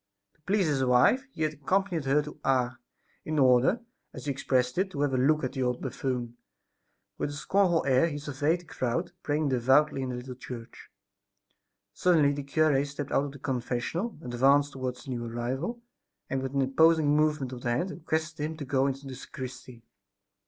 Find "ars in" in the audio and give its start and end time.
2.43-3.37